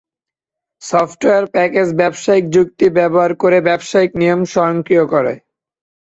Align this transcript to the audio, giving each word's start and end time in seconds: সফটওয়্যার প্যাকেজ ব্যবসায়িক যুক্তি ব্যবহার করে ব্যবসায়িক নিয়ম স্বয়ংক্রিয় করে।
সফটওয়্যার 0.81 1.45
প্যাকেজ 1.53 1.87
ব্যবসায়িক 1.95 2.45
যুক্তি 2.55 2.85
ব্যবহার 2.97 3.31
করে 3.41 3.57
ব্যবসায়িক 3.67 4.11
নিয়ম 4.21 4.41
স্বয়ংক্রিয় 4.53 5.03
করে। 5.13 5.33